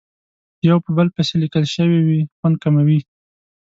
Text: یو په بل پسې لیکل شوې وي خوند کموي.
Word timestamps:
یو 0.67 0.77
په 0.85 0.91
بل 0.97 1.07
پسې 1.15 1.35
لیکل 1.43 1.63
شوې 1.75 1.99
وي 2.07 2.19
خوند 2.37 2.55
کموي. 2.63 2.99